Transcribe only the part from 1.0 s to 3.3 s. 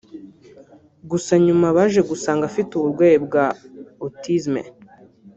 gusa nyuma baje gusanga afite uburwayi